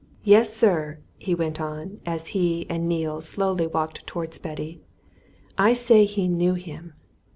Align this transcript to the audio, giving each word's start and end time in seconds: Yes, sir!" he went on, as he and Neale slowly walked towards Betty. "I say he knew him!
Yes, 0.23 0.51
sir!" 0.51 0.97
he 1.19 1.35
went 1.35 1.61
on, 1.61 1.99
as 2.07 2.29
he 2.29 2.65
and 2.71 2.89
Neale 2.89 3.21
slowly 3.21 3.67
walked 3.67 4.07
towards 4.07 4.39
Betty. 4.39 4.81
"I 5.59 5.73
say 5.73 6.05
he 6.05 6.27
knew 6.27 6.55
him! 6.55 6.93